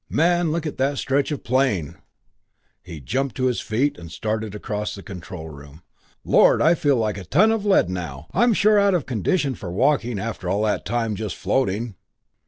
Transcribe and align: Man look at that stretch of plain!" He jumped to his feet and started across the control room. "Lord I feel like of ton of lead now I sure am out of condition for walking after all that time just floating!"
Man 0.09 0.51
look 0.51 0.65
at 0.65 0.77
that 0.79 0.97
stretch 0.97 1.29
of 1.29 1.43
plain!" 1.43 1.97
He 2.81 2.99
jumped 2.99 3.35
to 3.35 3.45
his 3.45 3.61
feet 3.61 3.99
and 3.99 4.11
started 4.11 4.55
across 4.55 4.95
the 4.95 5.03
control 5.03 5.47
room. 5.49 5.83
"Lord 6.25 6.59
I 6.59 6.73
feel 6.73 6.95
like 6.97 7.19
of 7.19 7.29
ton 7.29 7.51
of 7.51 7.67
lead 7.67 7.87
now 7.87 8.25
I 8.33 8.51
sure 8.53 8.79
am 8.79 8.87
out 8.87 8.93
of 8.95 9.05
condition 9.05 9.53
for 9.53 9.71
walking 9.71 10.17
after 10.17 10.49
all 10.49 10.63
that 10.63 10.85
time 10.85 11.15
just 11.15 11.35
floating!" 11.35 11.93